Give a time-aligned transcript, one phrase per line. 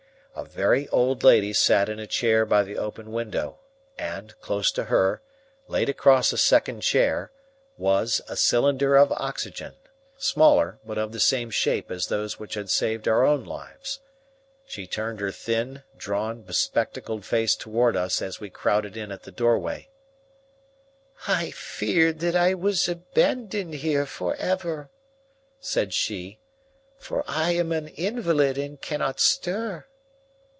[0.33, 3.59] A very old lady sat in a chair by the open window,
[3.97, 5.21] and close to her,
[5.67, 7.31] laid across a second chair,
[7.77, 9.75] was a cylinder of oxygen,
[10.17, 13.99] smaller but of the same shape as those which had saved our own lives.
[14.65, 19.31] She turned her thin, drawn, bespectacled face toward us as we crowded in at the
[19.33, 19.89] doorway.
[21.27, 24.89] "I feared that I was abandoned here forever,"
[25.59, 26.39] said she,
[26.97, 29.85] "for I am an invalid and cannot stir."